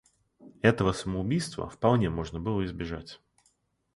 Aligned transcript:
Этого 0.63 0.93
самоубийства 0.93 1.69
вполне 1.69 2.09
можно 2.09 2.39
было 2.39 2.65
избежать. 2.65 3.21